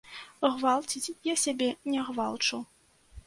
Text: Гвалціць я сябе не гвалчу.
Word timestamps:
Гвалціць 0.53 1.13
я 1.31 1.35
сябе 1.43 1.69
не 1.93 1.99
гвалчу. 2.09 2.61